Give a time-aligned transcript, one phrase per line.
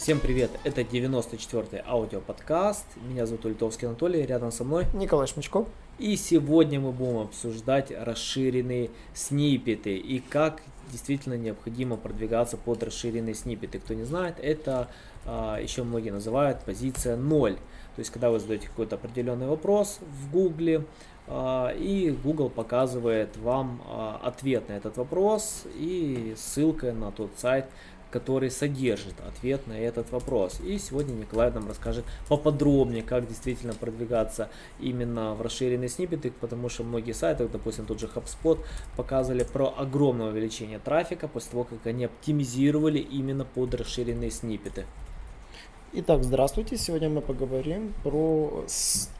[0.00, 2.86] Всем привет, это 94-й аудиоподкаст.
[3.06, 5.68] Меня зовут Ультовский Анатолий, рядом со мной Николай Шмачков.
[5.98, 13.78] И сегодня мы будем обсуждать расширенные сниппеты и как действительно необходимо продвигаться под расширенные сниппеты.
[13.78, 14.88] Кто не знает, это
[15.26, 17.52] а, еще многие называют позиция 0.
[17.52, 17.58] То
[17.98, 20.86] есть, когда вы задаете какой-то определенный вопрос в Гугле,
[21.26, 27.66] а, и Google показывает вам а, ответ на этот вопрос и ссылка на тот сайт,
[28.10, 30.60] который содержит ответ на этот вопрос.
[30.60, 36.84] И сегодня Николай нам расскажет поподробнее, как действительно продвигаться именно в расширенные сниппеты, потому что
[36.84, 38.58] многие сайты, допустим, тот же HubSpot,
[38.96, 44.86] показывали про огромное увеличение трафика после того, как они оптимизировали именно под расширенные сниппеты.
[45.92, 46.76] Итак, здравствуйте.
[46.76, 48.64] Сегодня мы поговорим про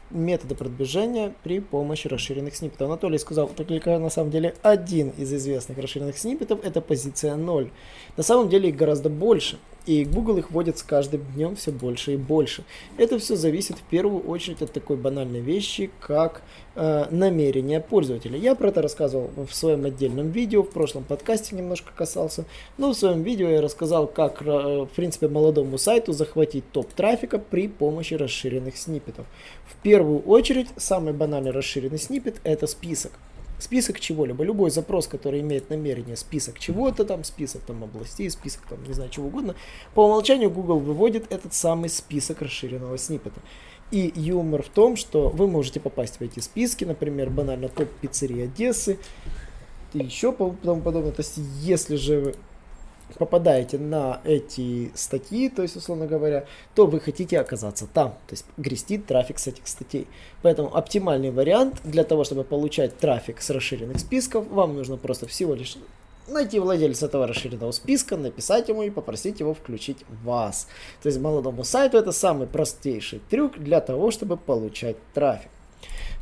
[0.09, 2.87] методы продвижения при помощи расширенных сниппетов.
[2.87, 7.69] Анатолий сказал только на самом деле один из известных расширенных сниппетов это позиция 0.
[8.15, 9.59] На самом деле их гораздо больше.
[9.85, 12.63] И Google их вводит с каждым днем все больше и больше.
[12.97, 16.43] Это все зависит в первую очередь от такой банальной вещи, как
[16.75, 18.37] э, намерение пользователя.
[18.37, 22.45] Я про это рассказывал в своем отдельном видео, в прошлом подкасте немножко касался.
[22.77, 27.39] Но в своем видео я рассказал, как, э, в принципе, молодому сайту захватить топ трафика
[27.39, 29.25] при помощи расширенных сниппетов.
[29.65, 33.13] В первую очередь, самый банальный расширенный сниппет это список
[33.61, 38.83] список чего-либо, любой запрос, который имеет намерение список чего-то там, список там областей, список там,
[38.83, 39.55] не знаю, чего угодно,
[39.93, 43.41] по умолчанию Google выводит этот самый список расширенного сниппета.
[43.91, 48.43] И юмор в том, что вы можете попасть в эти списки, например, банально топ пиццерии
[48.43, 48.97] Одессы
[49.93, 51.11] и еще тому подобное.
[51.11, 52.35] То есть, если же
[53.17, 56.45] попадаете на эти статьи, то есть, условно говоря,
[56.75, 60.07] то вы хотите оказаться там, то есть грести трафик с этих статей.
[60.41, 65.53] Поэтому оптимальный вариант для того, чтобы получать трафик с расширенных списков, вам нужно просто всего
[65.53, 65.77] лишь
[66.27, 70.67] найти владельца этого расширенного списка, написать ему и попросить его включить вас.
[71.01, 75.49] То есть молодому сайту это самый простейший трюк для того, чтобы получать трафик.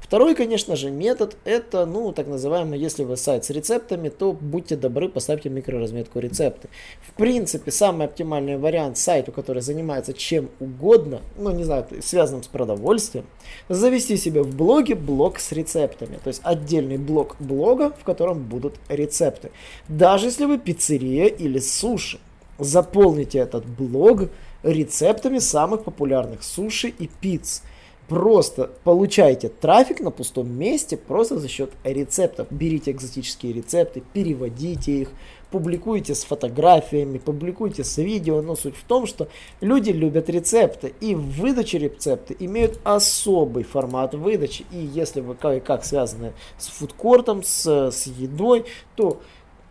[0.10, 4.76] Второй, конечно же, метод это, ну, так называемый, если вы сайт с рецептами, то будьте
[4.76, 6.68] добры, поставьте микроразметку рецепты.
[7.08, 12.48] В принципе, самый оптимальный вариант сайту, который занимается чем угодно, ну, не знаю, связанным с
[12.48, 13.28] продовольствием,
[13.70, 16.18] завести себе в блоге блог с рецептами.
[16.24, 19.52] То есть отдельный блок блога, в котором будут рецепты.
[19.88, 22.18] Даже если вы пиццерия или суши,
[22.58, 24.32] заполните этот блог
[24.64, 27.62] рецептами самых популярных суши и пицц
[28.10, 32.48] просто получаете трафик на пустом месте просто за счет рецептов.
[32.50, 35.12] Берите экзотические рецепты, переводите их,
[35.52, 38.42] публикуйте с фотографиями, публикуйте с видео.
[38.42, 39.30] Но суть в том, что
[39.62, 40.94] люди любят рецепты.
[41.00, 44.66] И в выдаче рецепты имеют особый формат выдачи.
[44.72, 48.66] И если вы как, как связаны с фудкортом, с, с едой,
[48.96, 49.22] то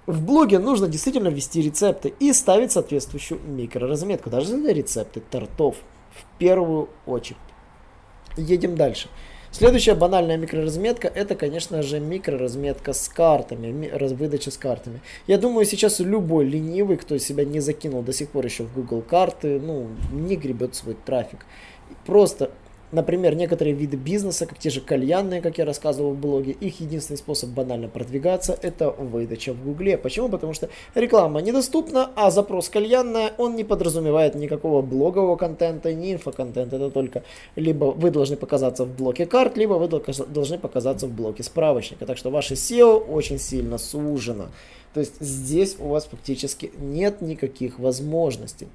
[0.07, 4.31] в блоге нужно действительно ввести рецепты и ставить соответствующую микроразметку.
[4.31, 5.77] Даже для рецепты тортов
[6.13, 7.37] в первую очередь.
[8.39, 9.09] Едем дальше.
[9.51, 15.01] Следующая банальная микроразметка это, конечно же, микроразметка с картами, выдача с картами.
[15.27, 19.03] Я думаю, сейчас любой ленивый, кто себя не закинул до сих пор еще в Google
[19.03, 21.47] карты, ну, не гребет свой трафик.
[22.05, 22.51] Просто
[22.91, 27.19] Например, некоторые виды бизнеса, как те же кальянные, как я рассказывал в блоге, их единственный
[27.19, 29.99] способ банально продвигаться– это выдача в Гугле.
[29.99, 30.31] Почему?
[30.31, 36.77] Потому что реклама недоступна, а запрос кальянная, он не подразумевает никакого блогового контента, ни инфоконтента.
[36.77, 37.25] Это только
[37.57, 42.07] либо вы должны показаться в блоке карт, либо вы должны показаться в блоке справочника.
[42.07, 44.47] Так что ваше SEO очень сильно сужено.
[44.95, 48.69] То есть здесь у вас фактически нет никаких возможностей.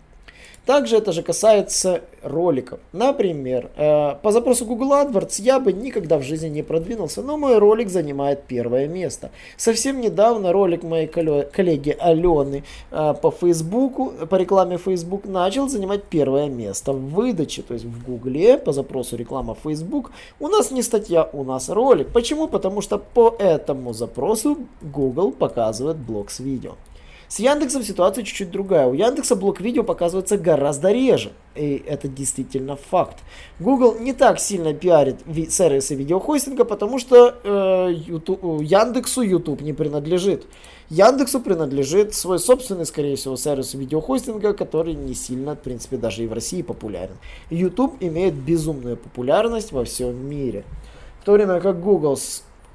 [0.66, 2.79] Также это же касается роликов.
[2.94, 7.57] Например, э, по запросу Google AdWords я бы никогда в жизни не продвинулся, но мой
[7.57, 9.31] ролик занимает первое место.
[9.57, 16.48] Совсем недавно ролик моей коллеги Алены э, по Фейсбуку, по рекламе Facebook начал занимать первое
[16.48, 17.62] место в выдаче.
[17.62, 22.07] То есть в Гугле по запросу реклама Facebook у нас не статья, у нас ролик.
[22.13, 22.48] Почему?
[22.48, 26.75] Потому что по этому запросу Google показывает блок с видео.
[27.33, 28.85] С Яндексом ситуация чуть-чуть другая.
[28.85, 31.31] У Яндекса блок видео показывается гораздо реже.
[31.56, 33.24] И это действительно факт.
[33.59, 39.74] Google не так сильно пиарит ви- сервисы видеохостинга, потому что э, YouTube, Яндексу YouTube не
[39.74, 40.45] принадлежит.
[40.91, 46.27] Яндексу принадлежит свой собственный, скорее всего, сервис видеохостинга, который не сильно, в принципе, даже и
[46.27, 47.18] в России популярен.
[47.50, 50.65] YouTube имеет безумную популярность во всем мире.
[51.24, 52.15] В то время как Google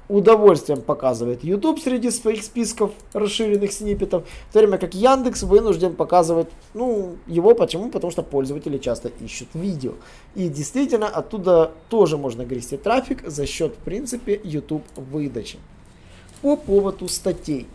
[0.09, 6.49] удовольствием показывает YouTube среди своих списков расширенных сниппетов, в то время как Яндекс вынужден показывать,
[6.73, 7.89] ну, его почему?
[7.89, 9.93] Потому что пользователи часто ищут видео.
[10.35, 15.59] И действительно, оттуда тоже можно грести трафик за счет, в принципе, YouTube выдачи.
[16.41, 17.67] По поводу статей.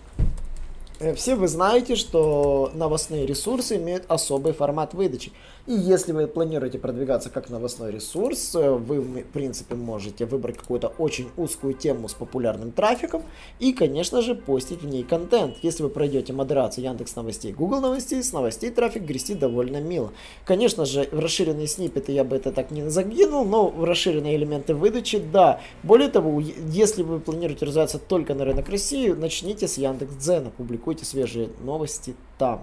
[1.00, 5.32] Э, все вы знаете, что новостные ресурсы имеют особый формат выдачи.
[5.66, 10.92] И если вы планируете продвигаться как новостной ресурс, э, вы, в принципе, можете выбрать какую-то
[10.98, 13.22] очень узкую тему с популярным трафиком
[13.58, 15.56] и, конечно же, постить в ней контент.
[15.62, 20.12] Если вы пройдете модерацию Яндекс Новостей, Google Новостей, с новостей трафик грести довольно мило.
[20.44, 24.74] Конечно же, в расширенные сниппеты я бы это так не загинул, но в расширенные элементы
[24.74, 25.60] выдачи, да.
[25.82, 30.50] Более того, если вы планируете развиваться только на рынок России, начните с Яндекс.Дзена,
[30.84, 32.62] публикуйте свежие новости там.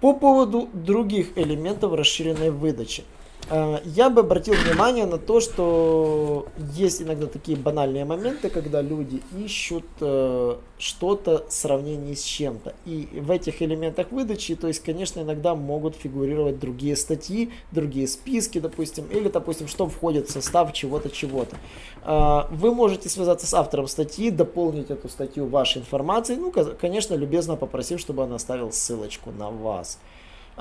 [0.00, 3.04] По поводу других элементов расширенной выдачи.
[3.50, 9.22] Э, я бы обратил внимание на то, что есть иногда такие банальные моменты, когда люди
[9.36, 12.74] ищут э, что-то в сравнении с чем-то.
[12.86, 18.60] И в этих элементах выдачи, то есть, конечно, иногда могут фигурировать другие статьи, другие списки,
[18.60, 21.56] допустим, или, допустим, что входит в состав чего-то, чего-то.
[22.04, 27.56] Э, вы можете связаться с автором статьи, дополнить эту статью вашей информацией, ну, конечно, любезно
[27.56, 29.98] попросив, чтобы он оставил ссылочку на вас.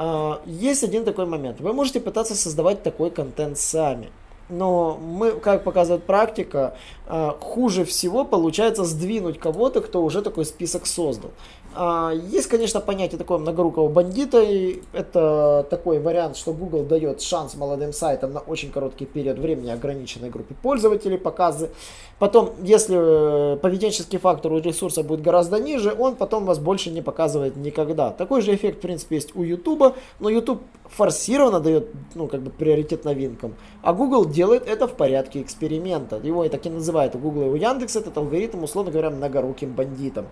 [0.02, 1.60] А, есть один такой момент.
[1.60, 4.10] Вы можете пытаться создавать такой контент сами.
[4.48, 10.88] Но мы, как показывает практика, а, хуже всего получается сдвинуть кого-то, кто уже такой список
[10.88, 11.32] создал.
[11.76, 17.56] А, есть, конечно, понятие такого многорукого бандита, и это такой вариант, что Google дает шанс
[17.56, 21.70] молодым сайтам на очень короткий период времени ограниченной группе пользователей показы.
[22.18, 27.02] Потом, если э, поведенческий фактор у ресурса будет гораздо ниже, он потом вас больше не
[27.02, 28.12] показывает никогда.
[28.12, 32.50] Такой же эффект, в принципе, есть у YouTube, но YouTube форсированно дает ну, как бы
[32.50, 36.18] приоритет новинкам, а Google делает это в порядке эксперимента.
[36.18, 39.74] Его и так и называют у Google и у Яндекса этот алгоритм, условно говоря, многоруким
[39.74, 40.26] бандитом.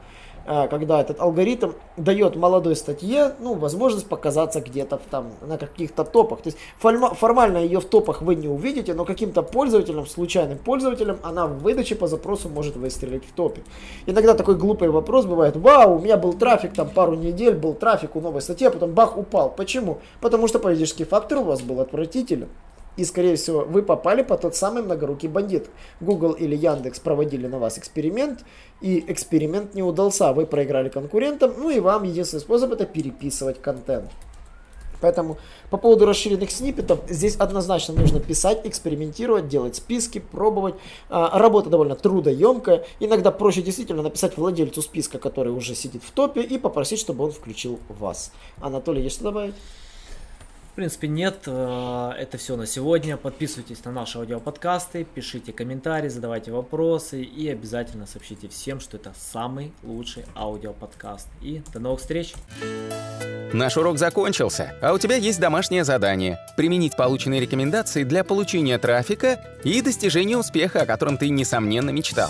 [0.49, 6.41] А, когда этот алгоритм дает молодой статье, ну, возможность показаться где-то там на каких-то топах.
[6.41, 11.47] То есть формально ее в топах вы не увидите, но каким-то пользователям, случайным пользователям, она
[11.47, 13.61] в выдаче по запросу может выстрелить в топе.
[14.05, 18.15] Иногда такой глупый вопрос бывает, вау, у меня был трафик там пару недель, был трафик
[18.15, 19.49] у новой статьи, а потом бах, упал.
[19.49, 19.97] Почему?
[20.21, 22.47] Потому что политический фактор у вас был отвратителен.
[22.97, 25.69] И, скорее всего, вы попали по тот самый многорукий бандит.
[26.01, 28.43] Google или Яндекс проводили на вас эксперимент,
[28.81, 30.33] и эксперимент не удался.
[30.33, 34.09] Вы проиграли конкурентам, ну и вам единственный способ это переписывать контент.
[34.99, 35.37] Поэтому
[35.69, 40.75] по поводу расширенных сниппетов, здесь однозначно нужно писать, экспериментировать, делать списки, пробовать.
[41.09, 42.83] А, работа довольно трудоемкая.
[42.99, 47.31] Иногда проще действительно написать владельцу списка, который уже сидит в топе, и попросить, чтобы он
[47.31, 48.31] включил вас.
[48.59, 49.55] Анатолий, есть что добавить?
[50.77, 51.39] Принципе, нет.
[51.47, 53.17] Э, это все на сегодня.
[53.17, 59.73] Подписывайтесь на наши аудиоподкасты, пишите комментарии, задавайте вопросы и обязательно сообщите всем, что это самый
[59.83, 61.27] лучший аудиоподкаст.
[61.41, 62.35] И до новых встреч!
[63.53, 69.43] Наш урок закончился, а у тебя есть домашнее задание– применить полученные рекомендации для получения трафика
[69.63, 72.29] и достижения успеха, о котором ты, несомненно, мечтал.